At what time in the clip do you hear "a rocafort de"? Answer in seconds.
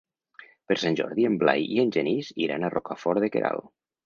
2.67-3.31